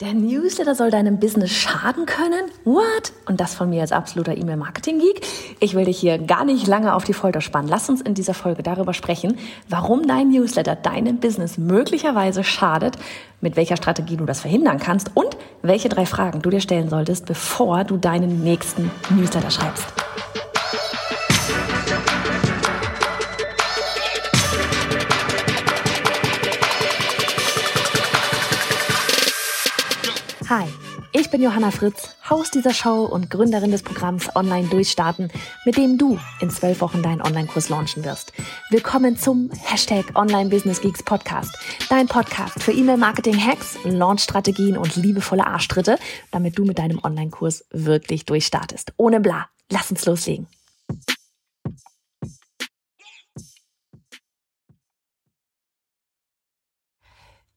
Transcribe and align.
Der 0.00 0.14
Newsletter 0.14 0.76
soll 0.76 0.92
deinem 0.92 1.18
Business 1.18 1.50
schaden 1.50 2.06
können? 2.06 2.52
What? 2.64 3.12
Und 3.26 3.40
das 3.40 3.56
von 3.56 3.68
mir 3.68 3.80
als 3.80 3.90
absoluter 3.90 4.36
E-Mail-Marketing-Geek. 4.36 5.26
Ich 5.58 5.74
will 5.74 5.86
dich 5.86 5.98
hier 5.98 6.18
gar 6.18 6.44
nicht 6.44 6.68
lange 6.68 6.94
auf 6.94 7.02
die 7.02 7.14
Folter 7.14 7.40
spannen. 7.40 7.68
Lass 7.68 7.88
uns 7.90 8.00
in 8.00 8.14
dieser 8.14 8.32
Folge 8.32 8.62
darüber 8.62 8.94
sprechen, 8.94 9.36
warum 9.68 10.06
dein 10.06 10.28
Newsletter 10.28 10.76
deinem 10.76 11.18
Business 11.18 11.58
möglicherweise 11.58 12.44
schadet, 12.44 12.96
mit 13.40 13.56
welcher 13.56 13.76
Strategie 13.76 14.16
du 14.16 14.24
das 14.24 14.38
verhindern 14.38 14.78
kannst 14.78 15.10
und 15.14 15.36
welche 15.62 15.88
drei 15.88 16.06
Fragen 16.06 16.42
du 16.42 16.50
dir 16.50 16.60
stellen 16.60 16.88
solltest, 16.88 17.26
bevor 17.26 17.82
du 17.82 17.96
deinen 17.96 18.44
nächsten 18.44 18.92
Newsletter 19.10 19.50
schreibst. 19.50 20.07
Hi, 30.50 30.66
ich 31.12 31.30
bin 31.30 31.42
Johanna 31.42 31.70
Fritz, 31.70 32.16
Haus 32.30 32.50
dieser 32.50 32.72
Show 32.72 33.04
und 33.04 33.28
Gründerin 33.28 33.70
des 33.70 33.82
Programms 33.82 34.34
Online 34.34 34.66
Durchstarten, 34.68 35.30
mit 35.66 35.76
dem 35.76 35.98
du 35.98 36.18
in 36.40 36.48
zwölf 36.48 36.80
Wochen 36.80 37.02
deinen 37.02 37.20
Online-Kurs 37.20 37.68
launchen 37.68 38.02
wirst. 38.02 38.32
Willkommen 38.70 39.18
zum 39.18 39.50
Hashtag 39.50 40.06
Online 40.14 40.48
Business 40.48 40.80
Geeks 40.80 41.02
Podcast, 41.02 41.54
dein 41.90 42.06
Podcast 42.06 42.62
für 42.62 42.72
E-Mail-Marketing-Hacks, 42.72 43.80
Launch-Strategien 43.84 44.78
und 44.78 44.96
liebevolle 44.96 45.46
Arschtritte, 45.46 45.98
damit 46.30 46.58
du 46.58 46.64
mit 46.64 46.78
deinem 46.78 46.98
Online-Kurs 47.04 47.66
wirklich 47.70 48.24
durchstartest. 48.24 48.94
Ohne 48.96 49.20
bla. 49.20 49.50
Lass 49.70 49.90
uns 49.90 50.06
loslegen. 50.06 50.46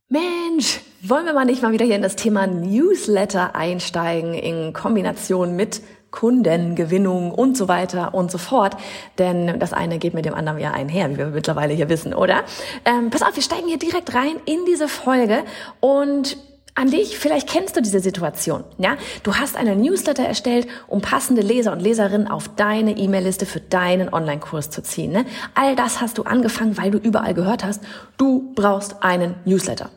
Mensch, 0.10 0.82
wollen 1.04 1.26
wir 1.26 1.34
mal 1.34 1.46
nicht 1.46 1.62
mal 1.62 1.72
wieder 1.72 1.86
hier 1.86 1.96
in 1.96 2.02
das 2.02 2.16
Thema 2.16 2.48
Newsletter 2.48 3.56
einsteigen 3.56 4.34
in 4.34 4.74
Kombination 4.74 5.56
mit 5.56 5.82
Kundengewinnung 6.12 7.32
und 7.32 7.58
so 7.58 7.68
weiter 7.68 8.14
und 8.14 8.30
so 8.30 8.38
fort. 8.38 8.76
Denn 9.18 9.60
das 9.60 9.74
eine 9.74 9.98
geht 9.98 10.14
mit 10.14 10.26
dem 10.26 10.34
anderen 10.34 10.60
ja 10.60 10.72
einher, 10.72 11.10
wie 11.10 11.18
wir 11.18 11.28
mittlerweile 11.28 11.74
hier 11.74 11.90
wissen, 11.90 12.14
oder? 12.14 12.44
Ähm, 12.86 13.10
pass 13.10 13.24
auf, 13.24 13.36
wir 13.36 13.44
steigen 13.44 13.68
hier 13.68 13.80
direkt 13.80 14.14
rein 14.14 14.36
in 14.46 14.66
diese 14.68 14.88
Folge 14.88 15.44
und 15.80 16.38
an 16.74 16.90
dich, 16.90 17.18
vielleicht 17.18 17.50
kennst 17.50 17.76
du 17.76 17.82
diese 17.82 18.00
Situation, 18.00 18.64
ja? 18.78 18.96
Du 19.24 19.36
hast 19.36 19.58
einen 19.58 19.82
Newsletter 19.82 20.24
erstellt, 20.24 20.68
um 20.88 21.02
passende 21.02 21.42
Leser 21.42 21.74
und 21.74 21.82
Leserinnen 21.82 22.30
auf 22.30 22.48
deine 22.56 22.98
E-Mail-Liste 22.98 23.46
für 23.46 23.60
deinen 23.60 24.14
Online-Kurs 24.14 24.70
zu 24.70 24.82
ziehen, 24.82 25.12
ne? 25.12 25.26
All 25.54 25.76
das 25.76 26.00
hast 26.00 26.18
du 26.18 26.24
angefangen, 26.24 26.78
weil 26.78 26.92
du 26.92 26.98
überall 26.98 27.34
gehört 27.34 27.66
hast, 27.66 27.84
du 28.18 28.54
brauchst 28.56 29.04
einen 29.04 29.36
Newsletter. 29.44 29.90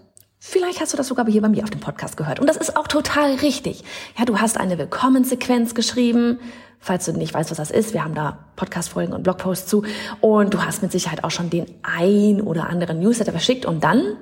Vielleicht 0.47 0.83
hast 0.83 0.92
du 0.92 0.98
das 0.98 1.09
sogar 1.09 1.25
hier 1.27 1.41
bei 1.41 1.48
mir 1.48 1.64
auf 1.64 1.70
dem 1.70 1.81
Podcast 1.81 2.19
gehört. 2.19 2.39
Und 2.39 2.47
das 2.47 2.59
ist 2.59 2.77
auch 2.77 2.87
total 2.87 3.33
richtig. 3.37 3.83
Ja, 4.19 4.27
du 4.27 4.41
hast 4.41 4.59
eine 4.59 4.77
Willkommensequenz 4.77 5.75
geschrieben. 5.75 6.39
Falls 6.78 7.06
du 7.06 7.12
nicht 7.12 7.33
weißt, 7.33 7.51
was 7.51 7.56
das 7.56 7.70
ist, 7.70 7.95
wir 7.95 8.05
haben 8.05 8.14
da 8.14 8.45
Podcast-Folgen 8.55 9.14
und 9.14 9.23
Blogposts 9.23 9.67
zu. 9.67 9.84
Und 10.20 10.53
du 10.53 10.62
hast 10.62 10.83
mit 10.83 10.92
Sicherheit 10.92 11.25
auch 11.25 11.31
schon 11.31 11.48
den 11.48 11.64
ein 11.83 12.42
oder 12.42 12.69
anderen 12.69 13.01
Newsletter 13.01 13.33
verschickt. 13.33 13.64
Und 13.64 13.83
dann 13.83 14.19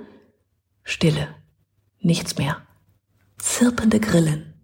Stille. 0.84 1.26
Nichts 1.98 2.38
mehr. 2.38 2.58
Zirpende 3.38 3.98
Grillen. 3.98 4.54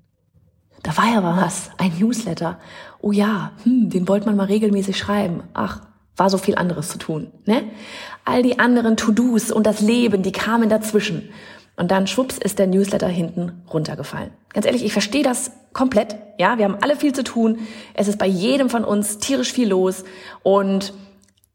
Da 0.84 0.96
war 0.96 1.12
ja 1.12 1.24
was. 1.24 1.70
Ein 1.76 1.98
Newsletter. 1.98 2.60
Oh 3.00 3.10
ja, 3.10 3.50
hm, 3.64 3.90
den 3.90 4.06
wollte 4.06 4.26
man 4.26 4.36
mal 4.36 4.46
regelmäßig 4.46 4.96
schreiben. 4.96 5.42
Ach, 5.54 5.80
war 6.18 6.30
so 6.30 6.38
viel 6.38 6.56
anderes 6.56 6.88
zu 6.88 6.98
tun. 6.98 7.32
Ne? 7.46 7.64
All 8.24 8.42
die 8.42 8.58
anderen 8.58 8.96
To-Dos 8.96 9.50
und 9.50 9.66
das 9.66 9.80
Leben, 9.80 10.22
die 10.22 10.32
kamen 10.32 10.68
dazwischen. 10.68 11.30
Und 11.76 11.92
dann 11.92 12.08
schwupps 12.08 12.38
ist 12.38 12.58
der 12.58 12.66
Newsletter 12.66 13.06
hinten 13.06 13.62
runtergefallen. 13.72 14.30
Ganz 14.52 14.66
ehrlich, 14.66 14.84
ich 14.84 14.92
verstehe 14.92 15.22
das 15.22 15.52
komplett. 15.72 16.16
Ja, 16.36 16.58
wir 16.58 16.64
haben 16.64 16.78
alle 16.80 16.96
viel 16.96 17.12
zu 17.12 17.22
tun. 17.22 17.60
Es 17.94 18.08
ist 18.08 18.18
bei 18.18 18.26
jedem 18.26 18.68
von 18.68 18.84
uns 18.84 19.18
tierisch 19.18 19.52
viel 19.52 19.68
los. 19.68 20.02
Und 20.42 20.92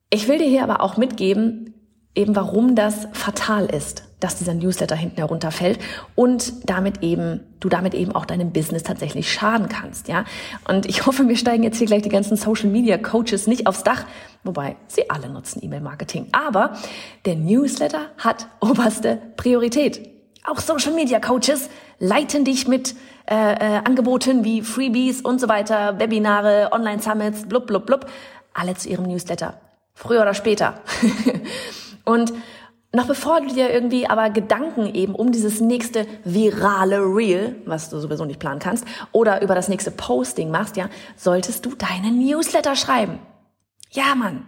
ich 0.09 0.29
will 0.29 0.37
dir 0.37 0.47
hier 0.47 0.63
aber 0.63 0.81
auch 0.81 0.95
mitgeben, 0.95 1.72
eben 2.15 2.35
warum 2.35 2.75
das 2.75 3.07
fatal 3.13 3.65
ist 3.65 4.03
dass 4.23 4.37
dieser 4.37 4.53
Newsletter 4.53 4.95
hinten 4.95 5.17
herunterfällt 5.17 5.79
und 6.15 6.69
damit 6.69 7.03
eben, 7.03 7.41
du 7.59 7.67
damit 7.67 7.93
eben 7.93 8.13
auch 8.13 8.25
deinem 8.25 8.53
Business 8.53 8.83
tatsächlich 8.83 9.31
schaden 9.31 9.67
kannst, 9.67 10.07
ja. 10.07 10.23
Und 10.67 10.85
ich 10.85 11.05
hoffe, 11.05 11.27
wir 11.27 11.35
steigen 11.35 11.63
jetzt 11.63 11.77
hier 11.77 11.87
gleich 11.87 12.03
die 12.03 12.09
ganzen 12.09 12.37
Social 12.37 12.69
Media 12.69 12.97
Coaches 12.97 13.47
nicht 13.47 13.67
aufs 13.67 13.83
Dach, 13.83 14.05
wobei 14.43 14.77
sie 14.87 15.09
alle 15.09 15.29
nutzen 15.29 15.61
E-Mail 15.61 15.81
Marketing. 15.81 16.27
Aber 16.31 16.73
der 17.25 17.35
Newsletter 17.35 18.05
hat 18.17 18.47
oberste 18.61 19.19
Priorität. 19.35 20.09
Auch 20.45 20.59
Social 20.59 20.93
Media 20.93 21.19
Coaches 21.19 21.69
leiten 21.99 22.45
dich 22.45 22.67
mit 22.67 22.95
äh, 23.29 23.35
äh, 23.35 23.81
Angeboten 23.83 24.43
wie 24.43 24.61
Freebies 24.61 25.21
und 25.21 25.39
so 25.39 25.49
weiter, 25.49 25.99
Webinare, 25.99 26.69
Online 26.71 27.01
Summits, 27.01 27.47
blub, 27.47 27.67
blub, 27.67 27.85
blub, 27.85 28.05
alle 28.53 28.75
zu 28.75 28.89
ihrem 28.89 29.05
Newsletter. 29.05 29.59
Früher 29.95 30.21
oder 30.21 30.33
später. 30.33 30.81
und 32.05 32.33
noch 32.95 33.07
bevor 33.07 33.41
du 33.41 33.47
dir 33.47 33.71
irgendwie 33.71 34.07
aber 34.07 34.29
Gedanken 34.29 34.93
eben 34.93 35.15
um 35.15 35.31
dieses 35.31 35.59
nächste 35.59 36.05
virale 36.23 36.99
Reel, 36.99 37.55
was 37.65 37.89
du 37.89 37.97
sowieso 37.99 38.23
nicht 38.23 38.39
planen 38.39 38.59
kannst, 38.59 38.85
oder 39.11 39.41
über 39.41 39.55
das 39.55 39.67
nächste 39.67 39.89
Posting 39.89 40.51
machst, 40.51 40.77
ja, 40.77 40.89
solltest 41.17 41.65
du 41.65 41.73
deinen 41.73 42.23
Newsletter 42.23 42.75
schreiben. 42.75 43.17
Ja, 43.91 44.15
Mann. 44.15 44.45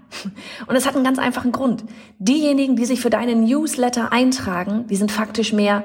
Und 0.68 0.76
es 0.76 0.86
hat 0.86 0.96
einen 0.96 1.04
ganz 1.04 1.18
einfachen 1.18 1.52
Grund. 1.52 1.86
Diejenigen, 2.20 2.76
die 2.76 2.86
sich 2.86 3.02
für 3.02 3.10
deinen 3.10 3.46
Newsletter 3.46 4.12
eintragen, 4.12 4.86
die 4.88 4.96
sind 4.96 5.12
faktisch 5.12 5.52
mehr, 5.52 5.84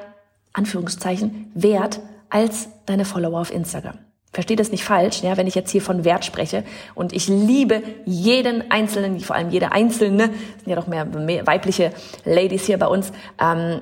Anführungszeichen, 0.52 1.50
wert 1.54 2.00
als 2.28 2.68
deine 2.86 3.04
Follower 3.04 3.40
auf 3.40 3.52
Instagram. 3.52 3.98
Verstehe 4.32 4.56
das 4.56 4.70
nicht 4.70 4.84
falsch, 4.84 5.22
ja, 5.22 5.36
wenn 5.36 5.48
ich 5.48 5.56
jetzt 5.56 5.72
hier 5.72 5.82
von 5.82 6.04
Wert 6.04 6.24
spreche. 6.24 6.62
Und 6.94 7.12
ich 7.12 7.26
liebe 7.26 7.82
jeden 8.04 8.70
Einzelnen, 8.70 9.18
vor 9.18 9.34
allem 9.34 9.50
jede 9.50 9.72
Einzelne, 9.72 10.26
sind 10.26 10.66
ja 10.66 10.76
doch 10.76 10.86
mehr, 10.86 11.04
mehr 11.04 11.46
weibliche 11.46 11.92
Ladies 12.24 12.66
hier 12.66 12.78
bei 12.78 12.86
uns. 12.86 13.12
Ähm, 13.40 13.80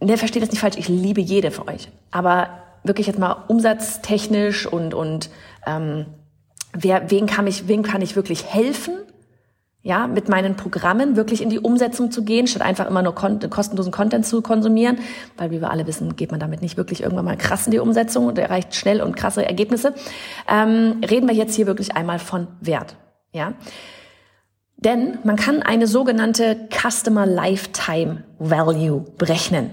ne, 0.00 0.16
verstehe 0.16 0.40
das 0.40 0.50
nicht 0.50 0.60
falsch, 0.60 0.76
ich 0.76 0.88
liebe 0.88 1.20
jede 1.20 1.50
für 1.50 1.66
euch. 1.66 1.88
Aber 2.12 2.62
wirklich 2.84 3.08
jetzt 3.08 3.18
mal 3.18 3.44
umsatztechnisch 3.48 4.66
und, 4.66 4.94
und 4.94 5.30
ähm, 5.66 6.06
wer, 6.72 7.10
wen, 7.10 7.26
kann 7.26 7.48
ich, 7.48 7.66
wen 7.66 7.82
kann 7.82 8.02
ich 8.02 8.14
wirklich 8.14 8.46
helfen? 8.46 8.98
Ja, 9.82 10.06
mit 10.06 10.28
meinen 10.28 10.56
Programmen 10.56 11.16
wirklich 11.16 11.40
in 11.40 11.48
die 11.48 11.58
Umsetzung 11.58 12.10
zu 12.10 12.22
gehen, 12.22 12.46
statt 12.46 12.62
einfach 12.62 12.86
immer 12.86 13.02
nur 13.02 13.14
kostenlosen 13.14 13.92
Content 13.92 14.26
zu 14.26 14.42
konsumieren, 14.42 14.98
weil 15.38 15.50
wie 15.50 15.60
wir 15.60 15.70
alle 15.70 15.86
wissen, 15.86 16.16
geht 16.16 16.30
man 16.30 16.40
damit 16.40 16.60
nicht 16.60 16.76
wirklich 16.76 17.02
irgendwann 17.02 17.24
mal 17.24 17.36
krass 17.36 17.66
in 17.66 17.72
die 17.72 17.78
Umsetzung 17.78 18.26
und 18.26 18.38
erreicht 18.38 18.74
schnell 18.74 19.00
und 19.00 19.16
krasse 19.16 19.44
Ergebnisse. 19.44 19.94
Ähm, 20.48 21.00
reden 21.08 21.26
wir 21.28 21.34
jetzt 21.34 21.54
hier 21.54 21.66
wirklich 21.66 21.96
einmal 21.96 22.18
von 22.18 22.48
Wert, 22.60 22.96
ja. 23.32 23.54
Denn 24.76 25.18
man 25.24 25.36
kann 25.36 25.62
eine 25.62 25.86
sogenannte 25.86 26.68
Customer 26.70 27.26
Lifetime 27.26 28.24
Value 28.38 29.04
berechnen. 29.18 29.70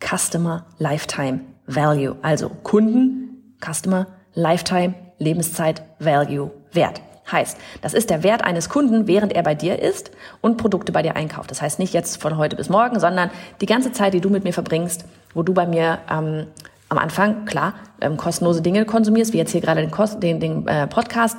Customer 0.00 0.66
Lifetime 0.78 1.40
Value, 1.66 2.16
also 2.22 2.48
Kunden, 2.48 3.54
Customer 3.60 4.06
Lifetime 4.34 4.94
Lebenszeit 5.18 5.82
Value 5.98 6.50
Wert. 6.72 7.02
Heißt, 7.30 7.58
das 7.82 7.94
ist 7.94 8.10
der 8.10 8.22
Wert 8.22 8.44
eines 8.44 8.68
Kunden, 8.68 9.06
während 9.06 9.32
er 9.32 9.42
bei 9.42 9.54
dir 9.54 9.80
ist 9.80 10.10
und 10.40 10.56
Produkte 10.56 10.92
bei 10.92 11.02
dir 11.02 11.16
einkauft. 11.16 11.50
Das 11.50 11.60
heißt 11.60 11.78
nicht 11.78 11.92
jetzt 11.92 12.20
von 12.20 12.36
heute 12.36 12.56
bis 12.56 12.68
morgen, 12.68 12.98
sondern 13.00 13.30
die 13.60 13.66
ganze 13.66 13.92
Zeit, 13.92 14.14
die 14.14 14.20
du 14.20 14.30
mit 14.30 14.44
mir 14.44 14.52
verbringst, 14.52 15.04
wo 15.34 15.42
du 15.42 15.52
bei 15.52 15.66
mir 15.66 15.98
ähm, 16.10 16.46
am 16.88 16.98
Anfang, 16.98 17.44
klar, 17.44 17.74
ähm, 18.00 18.16
kostenlose 18.16 18.62
Dinge 18.62 18.84
konsumierst, 18.84 19.32
wie 19.32 19.38
jetzt 19.38 19.52
hier 19.52 19.60
gerade 19.60 19.80
den, 19.80 19.90
Kost 19.90 20.22
den, 20.22 20.40
den 20.40 20.66
äh, 20.66 20.86
Podcast. 20.86 21.36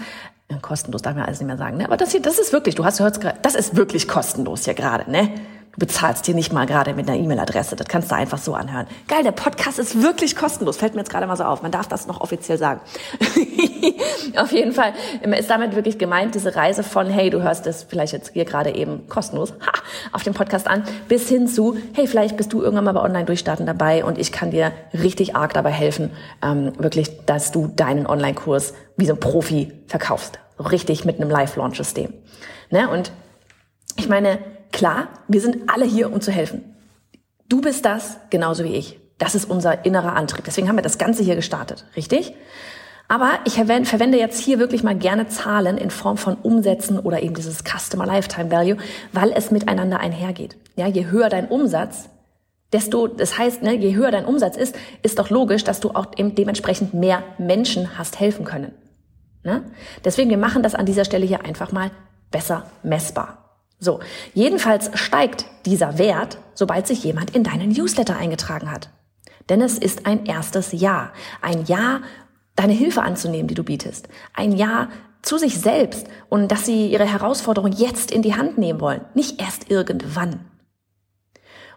Kostenlos 0.62 1.04
darf 1.04 1.16
man 1.16 1.26
alles 1.26 1.40
nicht 1.40 1.48
mehr 1.48 1.58
sagen, 1.58 1.78
ne? 1.78 1.86
Aber 1.86 1.98
das 1.98 2.12
hier, 2.12 2.22
das 2.22 2.40
ist 2.40 2.52
wirklich, 2.54 2.74
du 2.74 2.84
hast 2.84 2.98
gehört, 2.98 3.20
das 3.44 3.54
ist 3.54 3.76
wirklich 3.76 4.08
kostenlos 4.08 4.66
hier 4.66 4.74
gerade, 4.74 5.10
ne? 5.10 5.30
Bezahlst 5.80 6.26
hier 6.26 6.36
nicht 6.36 6.54
mal 6.54 6.66
gerade 6.66 6.94
mit 6.94 7.10
einer 7.10 7.18
E-Mail-Adresse. 7.18 7.76
Das 7.76 7.88
kannst 7.88 8.12
du 8.12 8.16
einfach 8.16 8.38
so 8.38 8.54
anhören. 8.54 8.86
Geil, 9.08 9.24
der 9.24 9.32
Podcast 9.32 9.80
ist 9.80 10.02
wirklich 10.02 10.36
kostenlos. 10.36 10.78
Fällt 10.78 10.94
mir 10.94 11.02
jetzt 11.02 11.10
gerade 11.10 11.26
mal 11.26 11.38
so 11.38 11.46
auf. 11.46 11.62
Man 11.62 11.72
darf 11.72 11.88
das 11.88 12.06
noch 12.06 12.22
offiziell 12.22 12.58
sagen. 12.58 12.82
auf 14.36 14.52
jeden 14.52 14.74
Fall 14.74 14.94
ist 15.38 15.50
damit 15.50 15.76
wirklich 15.76 15.98
gemeint, 15.98 16.36
diese 16.36 16.56
Reise 16.56 16.84
von, 16.84 17.08
hey, 17.08 17.30
du 17.30 17.42
hörst 17.42 17.66
das 17.66 17.84
vielleicht 17.84 18.14
jetzt 18.14 18.34
hier 18.34 18.46
gerade 18.46 18.76
eben 18.76 19.08
kostenlos 19.08 19.54
ha, 19.62 19.72
auf 20.12 20.24
dem 20.24 20.34
Podcast 20.34 20.68
an, 20.68 20.84
bis 21.08 21.30
hin 21.30 21.48
zu, 21.48 21.78
hey, 21.94 22.08
vielleicht 22.08 22.38
bist 22.38 22.54
du 22.54 22.62
irgendwann 22.62 22.86
mal 22.86 22.94
bei 22.94 23.02
Online-Durchstarten 23.02 23.66
dabei 23.66 24.04
und 24.04 24.18
ich 24.18 24.32
kann 24.32 24.52
dir 24.52 24.72
richtig 24.94 25.36
arg 25.36 25.54
dabei 25.54 25.72
helfen, 25.72 26.12
ähm, 26.44 26.74
wirklich, 26.78 27.26
dass 27.26 27.52
du 27.52 27.68
deinen 27.68 28.06
Online-Kurs 28.06 28.74
wie 28.98 29.06
so 29.06 29.14
ein 29.14 29.20
Profi 29.20 29.72
verkaufst. 29.88 30.40
richtig 30.60 31.06
mit 31.06 31.22
einem 31.22 31.30
Live-Launch-System. 31.30 32.14
Ne? 32.70 32.90
Und 32.90 33.12
ich 33.96 34.10
meine, 34.10 34.40
Klar, 34.72 35.10
wir 35.28 35.42
sind 35.42 35.70
alle 35.70 35.86
hier, 35.86 36.12
um 36.12 36.22
zu 36.22 36.32
helfen. 36.32 36.76
Du 37.48 37.62
bist 37.62 37.86
das 37.86 38.18
genauso 38.30 38.64
wie 38.64 38.76
ich. 38.76 39.00
Das 39.18 39.36
ist 39.36 39.50
unser 39.50 39.86
innerer 39.86 40.16
Antrieb. 40.16 40.46
Deswegen 40.46 40.70
haben 40.70 40.78
wir 40.78 40.84
das 40.84 40.98
Ganze 40.98 41.24
hier 41.24 41.36
gestartet, 41.36 41.86
richtig? 41.96 42.34
Aber 43.08 43.40
ich 43.46 43.56
verwende 43.56 44.20
jetzt 44.20 44.40
hier 44.40 44.60
wirklich 44.60 44.84
mal 44.84 44.96
gerne 44.96 45.28
Zahlen 45.28 45.80
in 45.80 45.90
Form 45.90 46.18
von 46.18 46.36
Umsätzen 46.36 47.00
oder 47.00 47.24
eben 47.24 47.34
dieses 47.34 47.64
Customer 47.64 48.06
Lifetime 48.06 48.52
Value, 48.52 48.78
weil 49.12 49.32
es 49.32 49.50
miteinander 49.50 50.00
einhergeht. 50.00 50.58
Ja, 50.76 50.88
je 50.88 51.08
höher 51.08 51.28
dein 51.30 51.48
Umsatz, 51.48 52.10
desto, 52.72 53.08
das 53.08 53.38
heißt, 53.38 53.64
ne, 53.64 53.76
je 53.76 53.96
höher 53.96 54.12
dein 54.12 54.26
Umsatz 54.26 54.56
ist, 54.56 54.76
ist 55.02 55.18
doch 55.18 55.32
logisch, 55.32 55.64
dass 55.64 55.80
du 55.80 55.90
auch 55.90 56.06
eben 56.18 56.36
dementsprechend 56.36 56.94
mehr 56.94 57.24
Menschen 57.40 57.98
hast 57.98 58.20
helfen 58.20 58.46
können. 58.46 58.74
Ne? 59.44 59.64
Deswegen, 60.06 60.30
wir 60.30 60.38
machen 60.38 60.62
das 60.62 60.76
an 60.76 60.86
dieser 60.86 61.04
Stelle 61.04 61.26
hier 61.26 61.44
einfach 61.44 61.72
mal 61.72 61.90
besser 62.30 62.66
messbar. 62.84 63.49
So, 63.80 64.02
jedenfalls 64.34 64.92
steigt 64.96 65.46
dieser 65.66 65.98
Wert, 65.98 66.38
sobald 66.54 66.86
sich 66.88 67.04
jemand 67.04 67.36
in 67.36 67.44
deinen 67.44 67.72
Newsletter 67.72 68.18
eingetragen 68.18 68.72
hat. 68.72 68.90
Denn 69.48 69.62
es 69.62 69.78
ist 69.78 70.06
ein 70.06 70.26
erstes 70.26 70.72
Ja. 70.74 71.12
Ein 71.42 71.66
Ja, 71.66 72.02
deine 72.56 72.74
Hilfe 72.74 73.02
anzunehmen, 73.02 73.48
die 73.48 73.56
du 73.56 73.64
bietest. 73.64 74.10
Ein 74.34 74.52
Ja 74.52 74.90
zu 75.22 75.38
sich 75.38 75.60
selbst 75.60 76.08
und 76.30 76.50
dass 76.50 76.66
sie 76.66 76.88
ihre 76.88 77.06
Herausforderung 77.06 77.72
jetzt 77.72 78.12
in 78.12 78.22
die 78.22 78.36
Hand 78.36 78.58
nehmen 78.58 78.80
wollen, 78.80 79.02
nicht 79.14 79.42
erst 79.42 79.70
irgendwann. 79.70 80.40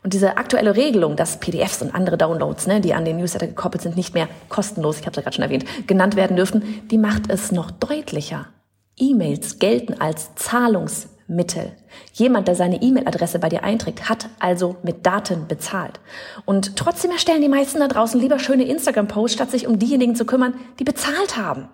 Und 0.04 0.14
diese 0.14 0.36
aktuelle 0.36 0.74
Regelung, 0.74 1.14
dass 1.14 1.38
PDFs 1.38 1.80
und 1.82 1.94
andere 1.94 2.18
Downloads, 2.18 2.66
ne, 2.66 2.80
die 2.80 2.92
an 2.92 3.04
den 3.04 3.18
Newsletter 3.18 3.46
gekoppelt 3.46 3.82
sind, 3.82 3.96
nicht 3.96 4.14
mehr 4.14 4.28
kostenlos, 4.48 4.98
ich 4.98 5.06
habe 5.06 5.12
es 5.12 5.16
ja 5.16 5.22
gerade 5.22 5.36
schon 5.36 5.44
erwähnt, 5.44 5.64
genannt 5.86 6.16
werden 6.16 6.36
dürfen, 6.36 6.88
die 6.88 6.98
macht 6.98 7.30
es 7.30 7.52
noch 7.52 7.70
deutlicher. 7.70 8.48
E-Mails 8.96 9.58
gelten 9.60 10.00
als 10.00 10.34
Zahlungsmittel. 11.32 11.72
Jemand, 12.12 12.48
der 12.48 12.54
seine 12.54 12.80
E-Mail-Adresse 12.82 13.38
bei 13.38 13.48
dir 13.48 13.64
einträgt, 13.64 14.08
hat 14.08 14.28
also 14.38 14.76
mit 14.82 15.06
Daten 15.06 15.48
bezahlt. 15.48 16.00
Und 16.44 16.76
trotzdem 16.76 17.10
erstellen 17.10 17.42
die 17.42 17.48
meisten 17.48 17.80
da 17.80 17.88
draußen 17.88 18.20
lieber 18.20 18.38
schöne 18.38 18.64
Instagram-Posts, 18.64 19.34
statt 19.34 19.50
sich 19.50 19.66
um 19.66 19.78
diejenigen 19.78 20.14
zu 20.14 20.24
kümmern, 20.24 20.54
die 20.78 20.84
bezahlt 20.84 21.36
haben. 21.36 21.68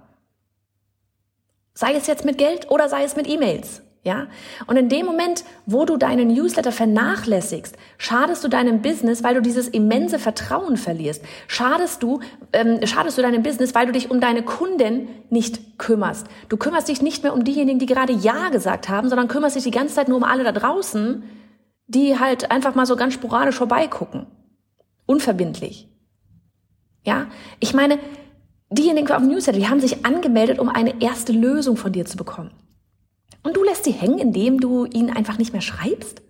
Sei 1.75 1.95
es 1.95 2.07
jetzt 2.07 2.25
mit 2.25 2.39
Geld 2.39 2.71
oder 2.71 2.89
sei 2.89 3.05
es 3.05 3.17
mit 3.17 3.29
E-Mails. 3.29 3.83
Ja? 4.05 4.29
Und 4.67 4.77
in 4.77 4.89
dem 4.89 5.06
Moment, 5.06 5.45
wo 5.67 5.85
du 5.85 5.97
deinen 5.97 6.29
Newsletter 6.29 6.73
vernachlässigst, 6.73 7.77
schadest 7.99 8.45
du 8.45 8.49
deinem 8.49 8.81
Business, 8.81 9.23
weil 9.25 9.35
du 9.35 9.43
dieses 9.43 9.69
immense 9.69 10.19
Vertrauen 10.19 10.77
verlierst. 10.77 11.23
Schadest 11.47 12.03
du, 12.03 12.21
ähm, 12.53 12.81
schadest 12.87 13.19
du 13.19 13.23
deinem 13.23 13.43
Business, 13.43 13.75
weil 13.75 13.87
du 13.87 13.93
dich 13.93 14.11
um 14.11 14.21
deine 14.21 14.43
Kunden 14.43 15.09
nicht 15.31 15.79
kümmerst. 15.79 16.27
Du 16.49 16.56
kümmerst 16.56 16.89
dich 16.89 17.03
nicht 17.03 17.23
mehr 17.23 17.35
um 17.35 17.45
diejenigen, 17.45 17.79
die 17.79 17.87
gerade 17.87 18.12
Ja 18.12 18.49
gesagt 18.50 18.89
haben, 18.89 19.09
sondern 19.09 19.29
kümmerst 19.29 19.56
dich 19.56 19.65
die 19.65 19.71
ganze 19.71 19.95
Zeit 19.95 20.09
nur 20.09 20.17
um 20.17 20.25
alle 20.25 20.45
da 20.45 20.53
draußen, 20.53 21.23
die 21.87 22.19
halt 22.19 22.50
einfach 22.50 22.75
mal 22.75 22.87
so 22.87 22.97
ganz 22.97 23.15
sporadisch 23.15 23.56
vorbeigucken. 23.56 24.27
Unverbindlich. 25.06 25.89
Ja? 27.05 27.27
Ich 27.61 27.75
meine, 27.75 27.99
diejenigen 28.71 29.11
auf 29.11 29.19
dem 29.23 29.29
Newsletter, 29.29 29.59
die 29.59 29.69
haben 29.69 29.81
sich 29.81 30.06
angemeldet, 30.06 30.59
um 30.59 30.69
eine 30.69 31.00
erste 31.00 31.33
Lösung 31.33 31.77
von 31.77 31.93
dir 31.93 32.05
zu 32.05 32.17
bekommen. 32.17 32.53
Und 33.49 33.56
du 33.56 33.65
lässt 33.65 33.85
sie 33.85 33.93
hängen, 33.93 34.19
indem 34.19 34.61
du 34.61 34.85
ihnen 34.85 35.09
einfach 35.09 35.39
nicht 35.39 35.55
mehr 35.55 35.62
schreibst? 35.62 36.21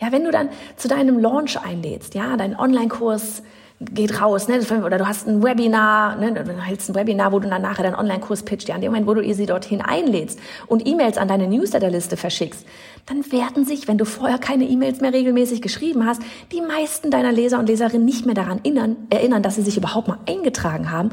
Ja, 0.00 0.10
wenn 0.10 0.24
du 0.24 0.32
dann 0.32 0.48
zu 0.76 0.88
deinem 0.88 1.20
Launch 1.20 1.56
einlädst, 1.64 2.16
ja, 2.16 2.36
dein 2.36 2.58
Online-Kurs 2.58 3.44
geht 3.78 4.20
raus, 4.20 4.48
ne, 4.48 4.58
oder 4.84 4.98
du 4.98 5.06
hast 5.06 5.28
ein 5.28 5.44
Webinar, 5.44 6.16
ne, 6.16 6.32
du 6.32 6.60
hältst 6.60 6.90
ein 6.90 6.96
Webinar, 6.96 7.30
wo 7.30 7.38
du 7.38 7.48
dann 7.48 7.62
nachher 7.62 7.84
deinen 7.84 7.94
Online-Kurs 7.94 8.42
pitcht, 8.42 8.68
ja, 8.68 8.74
in 8.74 8.80
dem 8.80 8.90
Moment, 8.90 9.06
wo 9.06 9.14
du 9.14 9.32
sie 9.32 9.46
dorthin 9.46 9.80
einlädst 9.80 10.40
und 10.66 10.84
E-Mails 10.84 11.18
an 11.18 11.28
deine 11.28 11.46
Newsletterliste 11.46 12.16
verschickst, 12.16 12.66
dann 13.06 13.30
werden 13.30 13.64
sich, 13.64 13.86
wenn 13.86 13.98
du 13.98 14.04
vorher 14.04 14.38
keine 14.38 14.64
E-Mails 14.64 15.00
mehr 15.00 15.12
regelmäßig 15.12 15.62
geschrieben 15.62 16.04
hast, 16.04 16.20
die 16.50 16.62
meisten 16.62 17.12
deiner 17.12 17.30
Leser 17.30 17.60
und 17.60 17.68
Leserinnen 17.68 18.04
nicht 18.04 18.26
mehr 18.26 18.34
daran 18.34 18.58
erinnern, 18.64 18.96
erinnern, 19.08 19.44
dass 19.44 19.54
sie 19.54 19.62
sich 19.62 19.76
überhaupt 19.76 20.08
mal 20.08 20.18
eingetragen 20.28 20.90
haben 20.90 21.10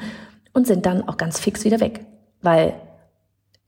und 0.51 0.65
sind 0.65 0.87
dann 0.87 1.07
auch 1.07 1.17
ganz 1.17 1.39
fix 1.39 1.63
wieder 1.63 1.79
weg, 1.79 2.07
weil 2.41 2.73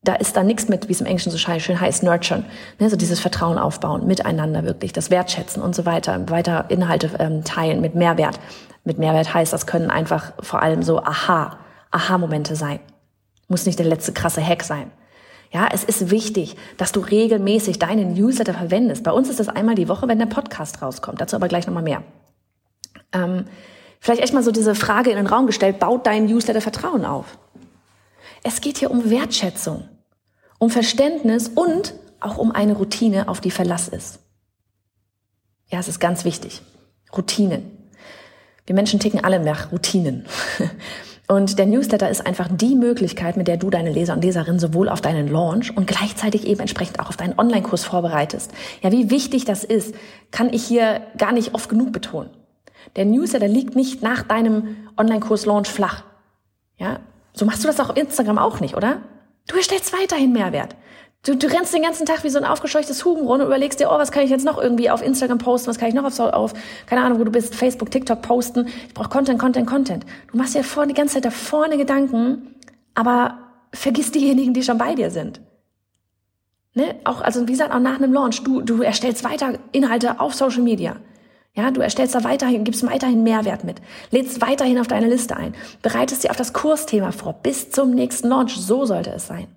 da 0.03 0.15
ist 0.15 0.35
da 0.35 0.43
nichts 0.43 0.67
mit, 0.67 0.89
wie 0.89 0.91
es 0.91 0.99
im 0.99 1.07
Englischen 1.07 1.31
so 1.31 1.37
schön 1.37 1.79
heißt, 1.79 2.03
nurturen. 2.03 2.45
Ne, 2.79 2.89
so 2.89 2.97
dieses 2.97 3.21
Vertrauen 3.21 3.57
aufbauen, 3.57 4.05
miteinander 4.05 4.65
wirklich, 4.65 4.91
das 4.91 5.09
Wertschätzen 5.09 5.63
und 5.63 5.75
so 5.75 5.85
weiter, 5.85 6.29
weiter 6.29 6.65
Inhalte 6.69 7.09
ähm, 7.19 7.43
teilen 7.43 7.79
mit 7.79 7.95
Mehrwert. 7.95 8.39
Mit 8.83 8.97
Mehrwert 8.97 9.33
heißt, 9.33 9.53
das 9.53 9.65
können 9.65 9.89
einfach 9.89 10.33
vor 10.41 10.61
allem 10.61 10.83
so 10.83 10.99
Aha, 10.99 11.57
Aha-Momente 11.91 12.55
sein. 12.55 12.79
Muss 13.47 13.65
nicht 13.65 13.79
der 13.79 13.85
letzte 13.85 14.11
krasse 14.11 14.45
Hack 14.45 14.63
sein. 14.63 14.91
Ja, 15.51 15.69
es 15.71 15.83
ist 15.85 16.09
wichtig, 16.09 16.57
dass 16.77 16.91
du 16.91 16.99
regelmäßig 16.99 17.79
deinen 17.79 18.13
Newsletter 18.13 18.53
verwendest. 18.53 19.03
Bei 19.03 19.11
uns 19.11 19.29
ist 19.29 19.39
das 19.39 19.49
einmal 19.49 19.75
die 19.75 19.87
Woche, 19.87 20.07
wenn 20.07 20.19
der 20.19 20.25
Podcast 20.25 20.81
rauskommt. 20.81 21.21
Dazu 21.21 21.35
aber 21.35 21.47
gleich 21.47 21.67
nochmal 21.67 21.83
mehr. 21.83 22.03
Ähm, 23.13 23.45
vielleicht 23.99 24.21
echt 24.21 24.33
mal 24.33 24.43
so 24.43 24.51
diese 24.51 24.75
Frage 24.75 25.11
in 25.11 25.15
den 25.15 25.27
Raum 25.27 25.45
gestellt, 25.45 25.79
baut 25.79 26.07
dein 26.07 26.25
Newsletter 26.25 26.59
Vertrauen 26.59 27.05
auf? 27.05 27.37
Es 28.43 28.59
geht 28.59 28.79
hier 28.79 28.91
um 28.91 29.09
Wertschätzung 29.09 29.87
um 30.63 30.69
Verständnis 30.69 31.49
und 31.49 31.93
auch 32.21 32.37
um 32.37 32.53
eine 32.53 32.73
Routine, 32.73 33.27
auf 33.27 33.41
die 33.41 33.51
Verlass 33.51 33.89
ist. 33.89 34.19
Ja, 35.69 35.79
es 35.79 35.89
ist 35.89 35.99
ganz 35.99 36.23
wichtig. 36.23 36.61
Routinen. 37.15 37.69
Wir 38.65 38.73
Menschen 38.73 39.01
ticken 39.01 39.25
alle 39.25 39.41
nach 39.41 39.73
Routinen. 39.73 40.25
Und 41.27 41.57
der 41.57 41.65
Newsletter 41.65 42.09
ist 42.09 42.25
einfach 42.25 42.49
die 42.51 42.75
Möglichkeit, 42.75 43.37
mit 43.37 43.47
der 43.47 43.55
du 43.55 43.69
deine 43.69 43.91
Leser 43.91 44.13
und 44.13 44.23
Leserinnen 44.23 44.59
sowohl 44.59 44.89
auf 44.89 44.99
deinen 44.99 45.29
Launch 45.29 45.75
und 45.75 45.87
gleichzeitig 45.87 46.45
eben 46.45 46.59
entsprechend 46.59 46.99
auch 46.99 47.07
auf 47.07 47.15
deinen 47.15 47.39
Online-Kurs 47.39 47.85
vorbereitest. 47.85 48.51
Ja, 48.81 48.91
wie 48.91 49.09
wichtig 49.09 49.45
das 49.45 49.63
ist, 49.63 49.95
kann 50.31 50.51
ich 50.53 50.65
hier 50.65 51.01
gar 51.17 51.31
nicht 51.31 51.55
oft 51.55 51.69
genug 51.69 51.93
betonen. 51.93 52.29
Der 52.97 53.05
Newsletter 53.05 53.47
liegt 53.47 53.75
nicht 53.75 54.03
nach 54.03 54.23
deinem 54.23 54.75
Online-Kurs-Launch 54.97 55.69
flach. 55.69 56.03
Ja, 56.77 56.99
so 57.33 57.45
machst 57.45 57.63
du 57.63 57.67
das 57.67 57.79
auch 57.79 57.89
auf 57.89 57.97
Instagram 57.97 58.37
auch 58.37 58.59
nicht, 58.59 58.75
oder? 58.75 59.01
Du 59.47 59.57
erstellst 59.57 59.93
weiterhin 59.93 60.31
Mehrwert. 60.31 60.75
Du, 61.25 61.35
du 61.37 61.47
rennst 61.47 61.73
den 61.73 61.81
ganzen 61.81 62.05
Tag 62.05 62.23
wie 62.25 62.29
so 62.29 62.37
ein 62.37 62.43
aufgescheuchtes 62.43 63.05
Huben 63.05 63.21
rum 63.21 63.39
und 63.39 63.45
überlegst 63.47 63.79
dir, 63.79 63.89
oh, 63.89 63.97
was 63.97 64.11
kann 64.11 64.23
ich 64.23 64.29
jetzt 64.29 64.43
noch 64.43 64.61
irgendwie 64.61 64.89
auf 64.89 65.01
Instagram 65.01 65.37
posten, 65.37 65.69
was 65.69 65.77
kann 65.77 65.87
ich 65.87 65.93
noch 65.93 66.03
auf, 66.03 66.19
auf 66.19 66.53
keine 66.85 67.01
Ahnung, 67.01 67.19
wo 67.19 67.23
du 67.23 67.31
bist, 67.31 67.55
Facebook, 67.55 67.91
TikTok 67.91 68.21
posten. 68.21 68.67
Ich 68.87 68.93
brauche 68.93 69.07
Content, 69.07 69.39
Content, 69.39 69.65
Content. 69.65 70.05
Du 70.31 70.37
machst 70.37 70.53
dir 70.53 70.65
vor, 70.65 70.85
die 70.85 70.93
ganze 70.93 71.15
Zeit 71.15 71.25
da 71.25 71.31
vorne 71.31 71.77
Gedanken, 71.77 72.55
aber 72.93 73.37
vergiss 73.71 74.11
diejenigen, 74.11 74.53
die 74.53 74.63
schon 74.63 74.77
bei 74.77 74.95
dir 74.95 75.11
sind. 75.11 75.39
Ne? 76.73 76.95
Auch, 77.05 77.21
also 77.21 77.47
wie 77.47 77.51
gesagt, 77.51 77.73
auch 77.73 77.79
nach 77.79 77.95
einem 77.95 78.11
Launch, 78.11 78.43
du, 78.43 78.61
du 78.61 78.81
erstellst 78.81 79.23
weiter 79.23 79.59
Inhalte 79.71 80.19
auf 80.19 80.33
Social 80.33 80.61
Media. 80.61 80.97
Ja, 81.55 81.69
du 81.69 81.81
erstellst 81.81 82.15
da 82.15 82.23
weiterhin, 82.23 82.63
gibst 82.63 82.85
weiterhin 82.85 83.21
Mehrwert 83.21 83.63
mit, 83.63 83.79
lädst 84.09 84.41
weiterhin 84.41 84.79
auf 84.79 84.87
deine 84.87 85.07
Liste 85.07 85.37
ein, 85.37 85.53
bereitest 85.83 86.23
dir 86.23 86.31
auf 86.31 86.37
das 86.37 86.51
Kursthema 86.51 87.11
vor, 87.11 87.33
bis 87.33 87.69
zum 87.69 87.91
nächsten 87.91 88.29
Launch. 88.29 88.55
So 88.55 88.85
sollte 88.85 89.11
es 89.11 89.27
sein. 89.27 89.47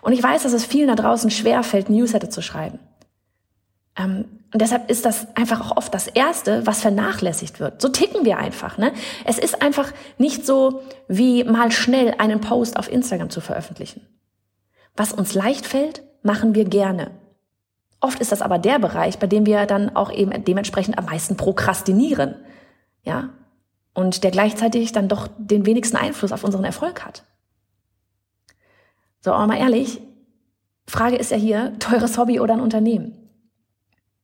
Und 0.00 0.12
ich 0.12 0.22
weiß, 0.22 0.42
dass 0.42 0.52
es 0.52 0.64
vielen 0.64 0.88
da 0.88 0.96
draußen 0.96 1.30
schwer 1.30 1.62
fällt, 1.62 1.90
Newsletter 1.90 2.28
zu 2.28 2.42
schreiben. 2.42 2.80
Ähm, 3.96 4.24
und 4.52 4.60
deshalb 4.60 4.90
ist 4.90 5.06
das 5.06 5.28
einfach 5.36 5.60
auch 5.60 5.76
oft 5.76 5.94
das 5.94 6.08
Erste, 6.08 6.66
was 6.66 6.80
vernachlässigt 6.80 7.60
wird. 7.60 7.80
So 7.80 7.88
ticken 7.88 8.24
wir 8.24 8.38
einfach. 8.38 8.76
Ne? 8.76 8.92
Es 9.24 9.38
ist 9.38 9.62
einfach 9.62 9.92
nicht 10.18 10.44
so, 10.44 10.82
wie 11.08 11.44
mal 11.44 11.70
schnell 11.70 12.14
einen 12.18 12.40
Post 12.40 12.76
auf 12.76 12.90
Instagram 12.90 13.30
zu 13.30 13.40
veröffentlichen. 13.40 14.06
Was 14.94 15.12
uns 15.12 15.34
leicht 15.34 15.66
fällt, 15.66 16.02
machen 16.22 16.54
wir 16.54 16.66
gerne. 16.66 17.12
Oft 18.02 18.18
ist 18.18 18.32
das 18.32 18.42
aber 18.42 18.58
der 18.58 18.80
Bereich, 18.80 19.20
bei 19.20 19.28
dem 19.28 19.46
wir 19.46 19.64
dann 19.64 19.94
auch 19.94 20.10
eben 20.10 20.44
dementsprechend 20.44 20.98
am 20.98 21.04
meisten 21.04 21.36
prokrastinieren. 21.36 22.34
Ja. 23.04 23.30
Und 23.94 24.24
der 24.24 24.32
gleichzeitig 24.32 24.90
dann 24.90 25.08
doch 25.08 25.28
den 25.38 25.66
wenigsten 25.66 25.96
Einfluss 25.96 26.32
auf 26.32 26.42
unseren 26.42 26.64
Erfolg 26.64 27.04
hat. 27.04 27.22
So, 29.20 29.32
aber 29.32 29.46
mal 29.46 29.58
ehrlich, 29.58 30.00
Frage 30.88 31.14
ist 31.14 31.30
ja 31.30 31.36
hier, 31.36 31.78
teures 31.78 32.18
Hobby 32.18 32.40
oder 32.40 32.54
ein 32.54 32.60
Unternehmen? 32.60 33.16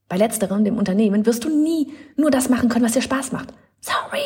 Bei 0.08 0.16
letzterem, 0.16 0.64
dem 0.64 0.76
Unternehmen, 0.76 1.24
wirst 1.24 1.44
du 1.44 1.48
nie 1.48 1.92
nur 2.16 2.32
das 2.32 2.48
machen 2.48 2.68
können, 2.68 2.84
was 2.84 2.92
dir 2.92 3.02
Spaß 3.02 3.30
macht. 3.30 3.54
Sorry. 3.80 4.24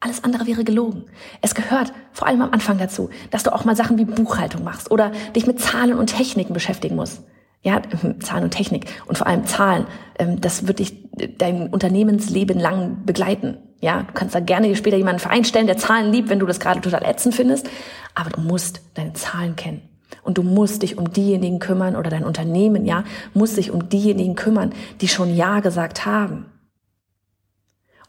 Alles 0.00 0.24
andere 0.24 0.48
wäre 0.48 0.64
gelogen. 0.64 1.04
Es 1.42 1.54
gehört 1.54 1.92
vor 2.10 2.26
allem 2.26 2.42
am 2.42 2.50
Anfang 2.50 2.78
dazu, 2.78 3.08
dass 3.30 3.44
du 3.44 3.54
auch 3.54 3.64
mal 3.64 3.76
Sachen 3.76 3.98
wie 3.98 4.04
Buchhaltung 4.04 4.64
machst 4.64 4.90
oder 4.90 5.12
dich 5.36 5.46
mit 5.46 5.60
Zahlen 5.60 5.96
und 5.96 6.08
Techniken 6.08 6.54
beschäftigen 6.54 6.96
musst. 6.96 7.22
Ja, 7.64 7.80
Zahlen 8.20 8.44
und 8.44 8.50
Technik 8.50 8.86
und 9.06 9.16
vor 9.16 9.26
allem 9.26 9.46
Zahlen, 9.46 9.86
ähm, 10.18 10.40
das 10.40 10.68
wird 10.68 10.78
dich 10.78 10.94
dein 11.38 11.68
Unternehmensleben 11.68 12.60
lang 12.60 13.04
begleiten. 13.06 13.56
Ja, 13.80 14.02
du 14.02 14.12
kannst 14.12 14.34
da 14.34 14.40
gerne 14.40 14.76
später 14.76 14.96
jemanden 14.96 15.26
einstellen, 15.26 15.66
der 15.66 15.78
Zahlen 15.78 16.12
liebt, 16.12 16.28
wenn 16.28 16.38
du 16.38 16.46
das 16.46 16.60
gerade 16.60 16.82
total 16.82 17.04
ätzend 17.04 17.34
findest, 17.34 17.68
aber 18.14 18.30
du 18.30 18.40
musst 18.40 18.82
deine 18.94 19.14
Zahlen 19.14 19.56
kennen. 19.56 19.82
Und 20.22 20.38
du 20.38 20.42
musst 20.42 20.82
dich 20.82 20.96
um 20.98 21.12
diejenigen 21.12 21.58
kümmern 21.58 21.96
oder 21.96 22.10
dein 22.10 22.24
Unternehmen, 22.24 22.86
ja, 22.86 23.04
muss 23.32 23.54
sich 23.54 23.70
um 23.70 23.88
diejenigen 23.88 24.34
kümmern, 24.34 24.72
die 25.00 25.08
schon 25.08 25.34
Ja 25.34 25.60
gesagt 25.60 26.06
haben. 26.06 26.46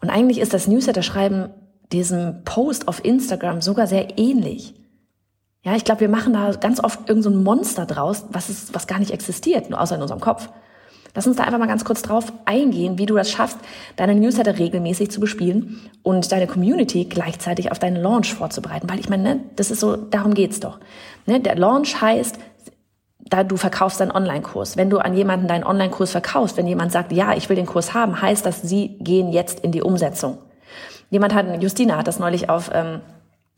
Und 0.02 0.10
eigentlich 0.10 0.40
ist 0.40 0.54
das 0.54 0.68
Newsletter-Schreiben 0.68 1.50
diesem 1.92 2.44
Post 2.44 2.88
auf 2.88 3.04
Instagram 3.04 3.62
sogar 3.62 3.88
sehr 3.88 4.18
ähnlich. 4.18 4.76
Ja, 5.65 5.75
ich 5.75 5.84
glaube, 5.84 6.01
wir 6.01 6.10
machen 6.10 6.31
da 6.31 6.51
ganz 6.51 6.79
oft 6.79 7.10
irgendein 7.10 7.34
so 7.34 7.39
Monster 7.39 7.88
draus, 7.88 8.25
was, 8.29 8.50
ist, 8.50 8.75
was 8.75 8.86
gar 8.86 9.00
nicht 9.00 9.10
existiert, 9.10 9.72
nur 9.72 9.81
außer 9.81 9.95
in 9.95 10.01
unserem 10.03 10.22
Kopf. 10.22 10.48
Lass 11.15 11.25
uns 11.25 11.38
da 11.38 11.43
einfach 11.43 11.57
mal 11.57 11.65
ganz 11.65 11.84
kurz 11.84 12.03
drauf 12.03 12.31
eingehen, 12.45 13.00
wie 13.00 13.07
du 13.07 13.15
das 13.15 13.31
schaffst, 13.31 13.57
deine 13.95 14.13
Newsletter 14.13 14.60
regelmäßig 14.60 15.10
zu 15.10 15.19
bespielen 15.19 15.81
und 16.03 16.31
deine 16.31 16.45
Community 16.45 17.05
gleichzeitig 17.05 17.72
auf 17.72 17.79
deinen 17.79 17.95
Launch 17.95 18.36
vorzubereiten. 18.36 18.88
Weil 18.88 19.00
ich 19.00 19.10
meine, 19.10 19.24
ne, 19.24 19.39
das 19.55 19.72
ist 19.72 19.79
so, 19.79 19.95
darum 19.95 20.36
geht's 20.36 20.60
doch. 20.60 20.79
Ne, 21.25 21.39
der 21.39 21.55
Launch 21.55 22.00
heißt, 22.00 22.38
da 23.27 23.43
du 23.43 23.57
verkaufst 23.57 24.00
deinen 24.00 24.12
Online-Kurs. 24.12 24.77
Wenn 24.77 24.91
du 24.91 25.00
an 25.00 25.15
jemanden 25.15 25.48
deinen 25.48 25.63
Online-Kurs 25.63 26.12
verkaufst, 26.12 26.57
wenn 26.57 26.67
jemand 26.67 26.91
sagt, 26.91 27.12
ja, 27.12 27.34
ich 27.34 27.50
will 27.50 27.55
den 27.55 27.65
Kurs 27.65 27.95
haben, 27.95 28.22
heißt 28.22 28.45
das, 28.45 28.62
sie 28.62 28.98
gehen 29.00 29.31
jetzt 29.31 29.62
in 29.62 29.72
die 29.72 29.81
Umsetzung. 29.81 30.38
Jemand 31.10 31.34
hat, 31.34 31.63
Justina 31.63 31.98
hat 31.98 32.07
das 32.07 32.19
neulich 32.19 32.50
auf 32.50 32.69
ähm, 32.72 33.01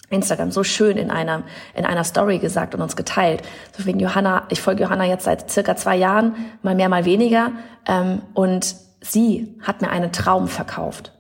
Instagram 0.09 0.51
so 0.51 0.63
schön 0.63 0.97
in 0.97 1.11
einer, 1.11 1.43
in 1.75 1.85
einer 1.85 2.03
Story 2.03 2.39
gesagt 2.39 2.73
und 2.73 2.81
uns 2.81 2.95
geteilt. 2.95 3.43
So 3.77 3.85
wegen 3.85 3.99
Johanna, 3.99 4.43
ich 4.49 4.61
folge 4.61 4.83
Johanna 4.83 5.05
jetzt 5.05 5.25
seit 5.25 5.51
circa 5.51 5.75
zwei 5.75 5.97
Jahren, 5.97 6.35
mal 6.61 6.75
mehr, 6.75 6.89
mal 6.89 7.05
weniger. 7.05 7.51
Ähm, 7.85 8.21
und 8.33 8.75
sie 9.01 9.57
hat 9.61 9.81
mir 9.81 9.89
einen 9.89 10.11
Traum 10.11 10.47
verkauft. 10.47 11.13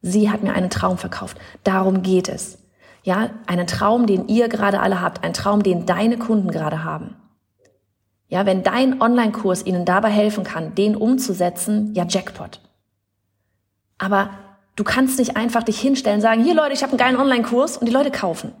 Sie 0.00 0.30
hat 0.30 0.42
mir 0.42 0.54
einen 0.54 0.70
Traum 0.70 0.96
verkauft. 0.96 1.38
Darum 1.64 2.02
geht 2.02 2.28
es. 2.28 2.58
Ja, 3.02 3.30
einen 3.46 3.66
Traum, 3.66 4.06
den 4.06 4.28
ihr 4.28 4.48
gerade 4.48 4.80
alle 4.80 5.00
habt, 5.00 5.24
ein 5.24 5.32
Traum, 5.32 5.62
den 5.62 5.86
deine 5.86 6.18
Kunden 6.18 6.50
gerade 6.50 6.84
haben. 6.84 7.16
Ja, 8.28 8.44
wenn 8.44 8.62
dein 8.62 9.00
Online-Kurs 9.00 9.64
ihnen 9.64 9.84
dabei 9.84 10.10
helfen 10.10 10.44
kann, 10.44 10.74
den 10.74 10.94
umzusetzen, 10.96 11.94
ja, 11.94 12.04
Jackpot. 12.06 12.60
Aber 13.96 14.30
du 14.78 14.84
kannst 14.84 15.18
nicht 15.18 15.36
einfach 15.36 15.64
dich 15.64 15.80
hinstellen 15.80 16.20
sagen, 16.20 16.44
hier 16.44 16.54
Leute, 16.54 16.72
ich 16.72 16.82
habe 16.82 16.92
einen 16.92 16.98
geilen 16.98 17.16
Online-Kurs 17.16 17.76
und 17.78 17.86
die 17.86 17.92
Leute 17.92 18.12
kaufen. 18.12 18.52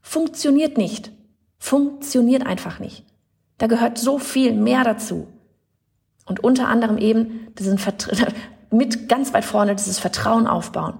Funktioniert 0.00 0.78
nicht. 0.78 1.12
Funktioniert 1.58 2.46
einfach 2.46 2.78
nicht. 2.78 3.04
Da 3.58 3.66
gehört 3.66 3.98
so 3.98 4.18
viel 4.18 4.54
mehr 4.54 4.82
dazu. 4.82 5.28
Und 6.24 6.42
unter 6.42 6.68
anderem 6.68 6.96
eben 6.96 7.48
diesen 7.58 7.78
mit 8.70 9.08
ganz 9.10 9.34
weit 9.34 9.44
vorne 9.44 9.76
dieses 9.76 9.98
Vertrauen 9.98 10.46
aufbauen. 10.46 10.94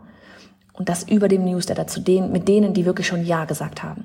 Und 0.75 0.91
das 0.91 1.03
über 1.05 1.29
dem 1.29 1.45
Newsletter 1.45 1.87
zu 1.87 2.01
denen, 2.01 2.31
mit 2.31 2.47
denen, 2.47 2.75
die 2.75 2.85
wirklich 2.85 3.07
schon 3.07 3.25
Ja 3.25 3.47
gesagt 3.47 3.83
haben. 3.83 4.05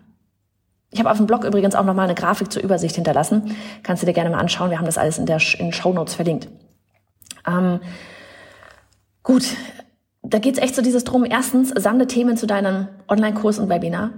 Ich 0.91 0.99
habe 0.99 1.11
auf 1.11 1.17
dem 1.17 1.27
Blog 1.27 1.43
übrigens 1.43 1.75
auch 1.75 1.83
nochmal 1.83 2.05
eine 2.05 2.15
Grafik 2.15 2.53
zur 2.53 2.63
Übersicht 2.63 2.95
hinterlassen. 2.95 3.55
Kannst 3.83 4.01
du 4.01 4.07
dir 4.07 4.13
gerne 4.13 4.29
mal 4.29 4.39
anschauen. 4.39 4.69
Wir 4.69 4.77
haben 4.77 4.85
das 4.85 4.97
alles 4.97 5.17
in 5.17 5.25
der 5.25 5.41
in 5.57 5.73
Show 5.73 5.91
Notes 5.91 6.13
verlinkt. 6.13 6.47
Ähm, 7.45 7.81
gut, 9.23 9.43
da 10.23 10.39
geht's 10.39 10.59
echt 10.59 10.75
so 10.75 10.81
dieses 10.81 11.03
drum. 11.03 11.25
Erstens, 11.25 11.69
sammle 11.69 12.07
Themen 12.07 12.37
zu 12.37 12.47
deinem 12.47 12.87
Online-Kurs 13.09 13.59
und 13.59 13.69
Webinar. 13.69 14.11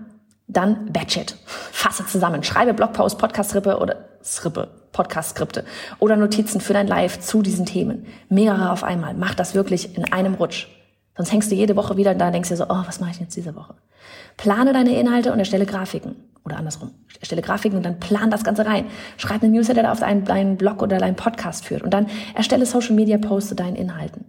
Dann 0.48 0.92
batch 0.94 1.18
it. 1.18 1.36
Fasse 1.46 2.06
zusammen. 2.06 2.44
Schreibe 2.44 2.74
Blogpost, 2.74 3.18
Podcast-Skrippe 3.18 3.80
oder 3.80 4.06
Skrippe, 4.24 4.70
Podcast-Skripte 4.92 5.66
oder 6.00 6.16
Notizen 6.16 6.62
für 6.62 6.74
dein 6.74 6.88
Live 6.88 7.20
zu 7.20 7.42
diesen 7.42 7.66
Themen. 7.66 8.06
Mehrere 8.30 8.72
auf 8.72 8.84
einmal. 8.84 9.16
Mach 9.16 9.34
das 9.34 9.56
wirklich 9.56 9.98
in 9.98 10.12
einem 10.14 10.36
Rutsch. 10.36 10.68
Sonst 11.18 11.32
hängst 11.32 11.52
du 11.52 11.56
jede 11.56 11.76
Woche 11.76 11.98
wieder 11.98 12.14
da 12.14 12.28
und 12.28 12.34
denkst 12.34 12.50
dir 12.50 12.58
so, 12.58 12.66
oh, 12.66 12.84
was 12.86 13.00
mache 13.00 13.12
ich 13.12 13.20
jetzt 13.20 13.36
diese 13.36 13.56
Woche? 13.56 13.74
Plane 14.38 14.74
deine 14.74 15.00
Inhalte 15.00 15.32
und 15.32 15.40
erstelle 15.40 15.66
Grafiken. 15.66 16.16
Oder 16.44 16.58
andersrum. 16.58 16.92
Erstelle 17.20 17.42
Grafiken 17.42 17.78
und 17.78 17.84
dann 17.84 18.00
plan 18.00 18.30
das 18.30 18.44
Ganze 18.44 18.68
rein. 18.68 18.86
Schreib 19.18 19.42
einen 19.42 19.54
Newsletter, 19.54 19.82
der 19.82 19.92
auf 19.92 20.02
deinen, 20.02 20.26
deinen 20.26 20.58
Blog 20.58 20.84
oder 20.84 21.00
deinen 21.00 21.16
Podcast 21.16 21.66
führt. 21.66 21.82
Und 21.82 21.92
dann 21.92 22.08
erstelle 22.36 22.68
Social 22.68 22.94
Media 22.94 23.18
Posts 23.18 23.50
zu 23.50 23.56
deinen 23.56 23.76
Inhalten. 23.76 24.26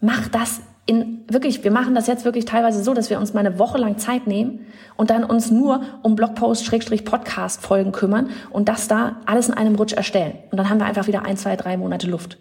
Mach 0.00 0.28
das 0.28 0.60
in, 0.86 1.24
wirklich, 1.28 1.64
wir 1.64 1.70
machen 1.70 1.94
das 1.94 2.06
jetzt 2.06 2.24
wirklich 2.24 2.44
teilweise 2.44 2.82
so, 2.82 2.92
dass 2.92 3.08
wir 3.08 3.18
uns 3.18 3.32
mal 3.32 3.40
eine 3.40 3.58
Woche 3.58 3.78
lang 3.78 3.98
Zeit 3.98 4.26
nehmen 4.26 4.66
und 4.96 5.10
dann 5.10 5.24
uns 5.24 5.50
nur 5.50 5.82
um 6.02 6.14
Blogpost, 6.14 6.64
Schrägstrich, 6.64 7.04
Podcast 7.04 7.62
Folgen 7.62 7.92
kümmern 7.92 8.30
und 8.50 8.68
das 8.68 8.86
da 8.86 9.16
alles 9.24 9.48
in 9.48 9.54
einem 9.54 9.76
Rutsch 9.76 9.94
erstellen. 9.94 10.34
Und 10.50 10.58
dann 10.58 10.68
haben 10.68 10.78
wir 10.78 10.86
einfach 10.86 11.06
wieder 11.06 11.24
ein, 11.24 11.36
zwei, 11.36 11.56
drei 11.56 11.76
Monate 11.76 12.06
Luft. 12.06 12.38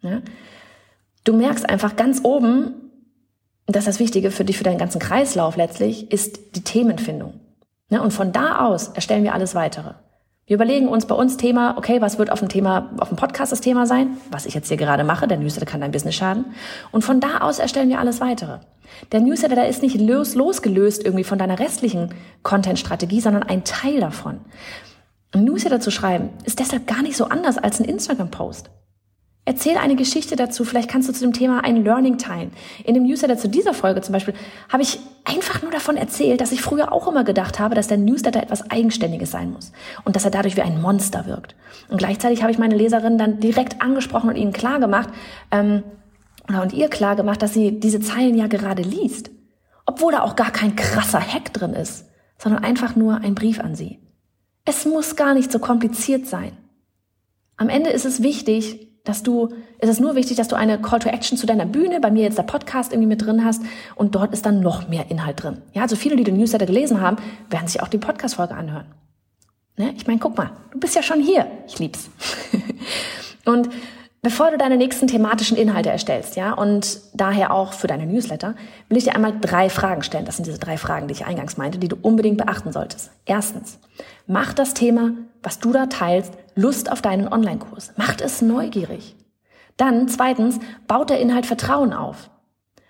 Ja? 0.00 0.22
Du 1.24 1.34
merkst 1.34 1.68
einfach 1.68 1.96
ganz 1.96 2.20
oben, 2.22 2.74
das 3.66 3.82
ist 3.82 3.88
das 3.88 4.00
Wichtige 4.00 4.30
für 4.30 4.44
dich, 4.44 4.56
für 4.56 4.64
deinen 4.64 4.78
ganzen 4.78 5.00
Kreislauf 5.00 5.56
letztlich, 5.56 6.10
ist 6.10 6.56
die 6.56 6.62
Themenfindung. 6.62 7.40
Ne? 7.90 8.00
Und 8.00 8.12
von 8.12 8.32
da 8.32 8.66
aus 8.66 8.88
erstellen 8.88 9.24
wir 9.24 9.34
alles 9.34 9.54
weitere. 9.54 9.94
Wir 10.48 10.54
überlegen 10.54 10.86
uns 10.86 11.06
bei 11.06 11.14
uns 11.16 11.36
Thema, 11.36 11.76
okay, 11.76 12.00
was 12.00 12.18
wird 12.18 12.30
auf 12.30 12.38
dem 12.38 12.48
Thema, 12.48 12.92
auf 12.98 13.08
dem 13.08 13.16
Podcast 13.16 13.50
das 13.50 13.60
Thema 13.60 13.84
sein? 13.84 14.16
Was 14.30 14.46
ich 14.46 14.54
jetzt 14.54 14.68
hier 14.68 14.76
gerade 14.76 15.02
mache, 15.02 15.26
der 15.26 15.38
Newsletter 15.38 15.66
kann 15.66 15.80
dein 15.80 15.90
Business 15.90 16.14
schaden. 16.14 16.44
Und 16.92 17.02
von 17.02 17.18
da 17.18 17.38
aus 17.38 17.58
erstellen 17.58 17.88
wir 17.88 17.98
alles 17.98 18.20
weitere. 18.20 18.60
Der 19.10 19.20
Newsletter, 19.20 19.56
der 19.56 19.68
ist 19.68 19.82
nicht 19.82 20.00
los, 20.00 20.36
losgelöst 20.36 21.04
irgendwie 21.04 21.24
von 21.24 21.38
deiner 21.38 21.58
restlichen 21.58 22.14
Content-Strategie, 22.44 23.20
sondern 23.20 23.42
ein 23.42 23.64
Teil 23.64 23.98
davon. 23.98 24.38
Ein 25.32 25.42
Newsletter 25.42 25.80
zu 25.80 25.90
schreiben 25.90 26.30
ist 26.44 26.60
deshalb 26.60 26.86
gar 26.86 27.02
nicht 27.02 27.16
so 27.16 27.24
anders 27.24 27.58
als 27.58 27.80
ein 27.80 27.84
Instagram-Post. 27.84 28.70
Erzähl 29.48 29.76
eine 29.76 29.94
Geschichte 29.94 30.34
dazu. 30.34 30.64
Vielleicht 30.64 30.90
kannst 30.90 31.08
du 31.08 31.12
zu 31.12 31.20
dem 31.20 31.32
Thema 31.32 31.64
ein 31.64 31.84
Learning 31.84 32.18
teilen. 32.18 32.50
In 32.84 32.94
dem 32.94 33.04
Newsletter 33.04 33.38
zu 33.38 33.48
dieser 33.48 33.74
Folge 33.74 34.02
zum 34.02 34.12
Beispiel 34.12 34.34
habe 34.68 34.82
ich 34.82 34.98
einfach 35.24 35.62
nur 35.62 35.70
davon 35.70 35.96
erzählt, 35.96 36.40
dass 36.40 36.50
ich 36.50 36.60
früher 36.60 36.92
auch 36.92 37.06
immer 37.06 37.22
gedacht 37.22 37.60
habe, 37.60 37.76
dass 37.76 37.86
der 37.86 37.96
Newsletter 37.96 38.42
etwas 38.42 38.70
Eigenständiges 38.70 39.30
sein 39.30 39.52
muss 39.52 39.72
und 40.04 40.16
dass 40.16 40.24
er 40.24 40.32
dadurch 40.32 40.56
wie 40.56 40.62
ein 40.62 40.82
Monster 40.82 41.26
wirkt. 41.26 41.54
Und 41.88 41.98
gleichzeitig 41.98 42.42
habe 42.42 42.50
ich 42.50 42.58
meine 42.58 42.74
Leserinnen 42.74 43.18
dann 43.18 43.38
direkt 43.38 43.80
angesprochen 43.80 44.30
und 44.30 44.36
ihnen 44.36 44.52
klar 44.52 44.80
gemacht, 44.80 45.10
ähm, 45.52 45.84
und 46.48 46.72
ihr 46.72 46.88
klar 46.88 47.16
gemacht, 47.16 47.42
dass 47.42 47.54
sie 47.54 47.80
diese 47.80 48.00
Zeilen 48.00 48.36
ja 48.36 48.46
gerade 48.46 48.82
liest. 48.82 49.30
Obwohl 49.84 50.12
da 50.12 50.22
auch 50.22 50.36
gar 50.36 50.50
kein 50.50 50.76
krasser 50.76 51.20
Hack 51.20 51.52
drin 51.52 51.74
ist, 51.74 52.06
sondern 52.38 52.64
einfach 52.64 52.96
nur 52.96 53.16
ein 53.16 53.34
Brief 53.34 53.60
an 53.60 53.74
sie. 53.74 54.00
Es 54.64 54.84
muss 54.84 55.16
gar 55.16 55.34
nicht 55.34 55.50
so 55.50 55.58
kompliziert 55.58 56.26
sein. 56.26 56.56
Am 57.56 57.68
Ende 57.68 57.90
ist 57.90 58.04
es 58.04 58.22
wichtig, 58.22 58.88
dass 59.06 59.22
du, 59.22 59.48
es 59.78 59.88
ist 59.88 60.00
nur 60.00 60.16
wichtig, 60.16 60.36
dass 60.36 60.48
du 60.48 60.56
eine 60.56 60.78
Call 60.78 60.98
to 60.98 61.08
Action 61.08 61.38
zu 61.38 61.46
deiner 61.46 61.64
Bühne, 61.64 62.00
bei 62.00 62.10
mir 62.10 62.24
jetzt 62.24 62.36
der 62.36 62.42
Podcast 62.42 62.92
irgendwie 62.92 63.08
mit 63.08 63.24
drin 63.24 63.44
hast 63.44 63.62
und 63.94 64.14
dort 64.14 64.32
ist 64.32 64.44
dann 64.44 64.60
noch 64.60 64.88
mehr 64.88 65.10
Inhalt 65.10 65.42
drin. 65.42 65.62
Ja, 65.72 65.82
also 65.82 65.96
viele, 65.96 66.16
die 66.16 66.24
den 66.24 66.36
Newsletter 66.36 66.66
gelesen 66.66 67.00
haben, 67.00 67.16
werden 67.48 67.68
sich 67.68 67.80
auch 67.82 67.88
die 67.88 67.98
Podcast-Folge 67.98 68.54
anhören. 68.54 68.86
Ne? 69.76 69.94
Ich 69.96 70.06
meine, 70.06 70.18
guck 70.18 70.36
mal, 70.36 70.50
du 70.72 70.80
bist 70.80 70.94
ja 70.96 71.02
schon 71.02 71.20
hier. 71.20 71.46
Ich 71.66 71.78
lieb's. 71.78 72.10
und 73.44 73.68
bevor 74.26 74.50
du 74.50 74.58
deine 74.58 74.76
nächsten 74.76 75.06
thematischen 75.06 75.56
Inhalte 75.56 75.88
erstellst, 75.88 76.34
ja, 76.34 76.52
und 76.52 76.98
daher 77.14 77.54
auch 77.54 77.72
für 77.72 77.86
deine 77.86 78.06
Newsletter, 78.06 78.56
will 78.88 78.98
ich 78.98 79.04
dir 79.04 79.14
einmal 79.14 79.38
drei 79.40 79.70
Fragen 79.70 80.02
stellen. 80.02 80.24
Das 80.24 80.34
sind 80.34 80.48
diese 80.48 80.58
drei 80.58 80.78
Fragen, 80.78 81.06
die 81.06 81.12
ich 81.12 81.26
eingangs 81.26 81.58
meinte, 81.58 81.78
die 81.78 81.86
du 81.86 81.94
unbedingt 82.02 82.38
beachten 82.38 82.72
solltest. 82.72 83.12
Erstens, 83.24 83.78
mach 84.26 84.52
das 84.52 84.74
Thema, 84.74 85.12
was 85.44 85.60
du 85.60 85.70
da 85.70 85.86
teilst, 85.86 86.32
Lust 86.56 86.90
auf 86.90 87.02
deinen 87.02 87.32
Online-Kurs. 87.32 87.92
Macht 87.94 88.20
es 88.20 88.42
neugierig. 88.42 89.14
Dann 89.76 90.08
zweitens, 90.08 90.58
baut 90.88 91.10
der 91.10 91.20
Inhalt 91.20 91.46
Vertrauen 91.46 91.92
auf. 91.92 92.28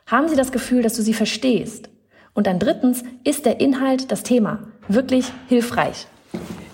Haben 0.06 0.28
Sie 0.28 0.36
das 0.36 0.52
Gefühl, 0.52 0.80
dass 0.80 0.96
du 0.96 1.02
sie 1.02 1.12
verstehst? 1.12 1.90
Und 2.32 2.46
dann 2.46 2.58
drittens, 2.58 3.04
ist 3.24 3.44
der 3.44 3.60
Inhalt, 3.60 4.10
das 4.10 4.22
Thema 4.22 4.60
wirklich 4.88 5.30
hilfreich? 5.48 6.06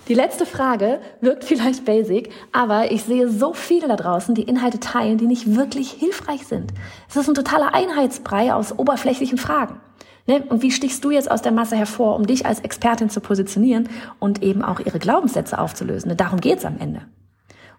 Die 0.09 0.13
letzte 0.15 0.45
Frage 0.45 0.99
wirkt 1.21 1.45
vielleicht 1.45 1.85
basic, 1.85 2.29
aber 2.51 2.91
ich 2.91 3.03
sehe 3.03 3.29
so 3.29 3.53
viele 3.53 3.87
da 3.87 3.95
draußen, 3.95 4.35
die 4.35 4.43
Inhalte 4.43 4.81
teilen, 4.81 5.17
die 5.17 5.27
nicht 5.27 5.55
wirklich 5.55 5.91
hilfreich 5.91 6.45
sind. 6.45 6.73
Es 7.07 7.15
ist 7.15 7.29
ein 7.29 7.35
totaler 7.35 7.73
Einheitsbrei 7.73 8.53
aus 8.53 8.77
oberflächlichen 8.77 9.37
Fragen. 9.37 9.79
Ne? 10.27 10.43
Und 10.49 10.61
wie 10.61 10.71
stichst 10.71 11.05
du 11.05 11.11
jetzt 11.11 11.31
aus 11.31 11.41
der 11.41 11.53
Masse 11.53 11.77
hervor, 11.77 12.17
um 12.17 12.27
dich 12.27 12.45
als 12.45 12.59
Expertin 12.59 13.09
zu 13.09 13.21
positionieren 13.21 13.87
und 14.19 14.43
eben 14.43 14.61
auch 14.61 14.81
ihre 14.81 14.99
Glaubenssätze 14.99 15.57
aufzulösen? 15.57 16.09
Ne? 16.09 16.15
Darum 16.17 16.41
geht's 16.41 16.65
am 16.65 16.79
Ende. 16.79 17.03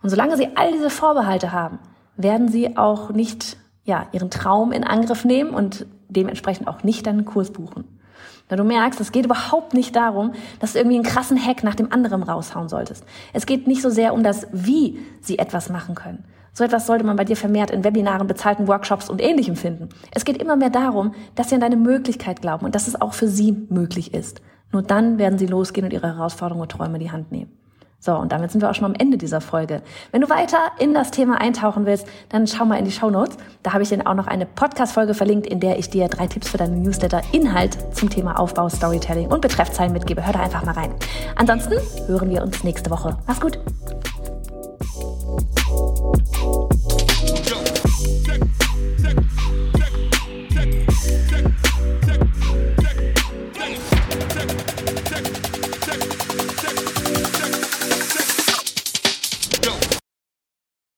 Und 0.02 0.08
solange 0.08 0.38
sie 0.38 0.48
all 0.54 0.72
diese 0.72 0.90
Vorbehalte 0.90 1.52
haben, 1.52 1.78
werden 2.16 2.48
sie 2.48 2.78
auch 2.78 3.10
nicht 3.10 3.58
ja, 3.84 4.06
ihren 4.12 4.30
Traum 4.30 4.72
in 4.72 4.84
Angriff 4.84 5.26
nehmen 5.26 5.50
und 5.50 5.86
dementsprechend 6.08 6.68
auch 6.68 6.84
nicht 6.84 7.06
deinen 7.06 7.26
Kurs 7.26 7.50
buchen. 7.50 7.93
Da 8.48 8.56
du 8.56 8.64
merkst, 8.64 9.00
es 9.00 9.12
geht 9.12 9.24
überhaupt 9.24 9.74
nicht 9.74 9.96
darum, 9.96 10.32
dass 10.60 10.72
du 10.72 10.78
irgendwie 10.78 10.96
einen 10.96 11.04
krassen 11.04 11.42
Hack 11.42 11.64
nach 11.64 11.74
dem 11.74 11.92
anderen 11.92 12.22
raushauen 12.22 12.68
solltest. 12.68 13.04
Es 13.32 13.46
geht 13.46 13.66
nicht 13.66 13.82
so 13.82 13.90
sehr 13.90 14.14
um 14.14 14.22
das, 14.22 14.46
wie 14.52 14.98
sie 15.20 15.38
etwas 15.38 15.70
machen 15.70 15.94
können, 15.94 16.24
so 16.52 16.62
etwas 16.62 16.86
sollte 16.86 17.04
man 17.04 17.16
bei 17.16 17.24
dir 17.24 17.36
vermehrt 17.36 17.72
in 17.72 17.82
Webinaren, 17.82 18.28
bezahlten 18.28 18.68
Workshops 18.68 19.10
und 19.10 19.20
ähnlichem 19.20 19.56
finden. 19.56 19.88
Es 20.12 20.24
geht 20.24 20.40
immer 20.40 20.54
mehr 20.54 20.70
darum, 20.70 21.14
dass 21.34 21.48
sie 21.48 21.56
an 21.56 21.60
deine 21.60 21.76
Möglichkeit 21.76 22.42
glauben 22.42 22.64
und 22.64 22.76
dass 22.76 22.86
es 22.86 23.00
auch 23.00 23.12
für 23.12 23.26
sie 23.26 23.66
möglich 23.70 24.14
ist. 24.14 24.40
Nur 24.70 24.82
dann 24.82 25.18
werden 25.18 25.38
sie 25.38 25.46
losgehen 25.46 25.84
und 25.84 25.92
ihre 25.92 26.06
Herausforderungen 26.06 26.62
und 26.62 26.70
Träume 26.70 26.94
in 26.94 27.00
die 27.00 27.10
Hand 27.10 27.32
nehmen. 27.32 27.50
So, 28.04 28.14
und 28.14 28.32
damit 28.32 28.50
sind 28.50 28.60
wir 28.60 28.68
auch 28.68 28.74
schon 28.74 28.84
am 28.84 28.94
Ende 28.94 29.16
dieser 29.16 29.40
Folge. 29.40 29.80
Wenn 30.12 30.20
du 30.20 30.28
weiter 30.28 30.58
in 30.78 30.92
das 30.92 31.10
Thema 31.10 31.40
eintauchen 31.40 31.86
willst, 31.86 32.06
dann 32.28 32.46
schau 32.46 32.66
mal 32.66 32.78
in 32.78 32.84
die 32.84 32.92
Show 32.92 33.08
Notes. 33.08 33.38
Da 33.62 33.72
habe 33.72 33.82
ich 33.82 33.88
dir 33.88 34.06
auch 34.06 34.12
noch 34.12 34.26
eine 34.26 34.44
Podcast-Folge 34.44 35.14
verlinkt, 35.14 35.46
in 35.46 35.58
der 35.58 35.78
ich 35.78 35.88
dir 35.88 36.08
drei 36.08 36.26
Tipps 36.26 36.50
für 36.50 36.58
deinen 36.58 36.82
Newsletter 36.82 37.22
Inhalt 37.32 37.78
zum 37.96 38.10
Thema 38.10 38.38
Aufbau, 38.38 38.68
Storytelling 38.68 39.28
und 39.28 39.40
Betreffzeilen 39.40 39.94
mitgebe. 39.94 40.26
Hör 40.26 40.34
da 40.34 40.40
einfach 40.40 40.66
mal 40.66 40.72
rein. 40.72 40.92
Ansonsten 41.36 41.76
hören 42.06 42.28
wir 42.28 42.42
uns 42.42 42.62
nächste 42.62 42.90
Woche. 42.90 43.16
Mach's 43.26 43.40
gut! 43.40 43.58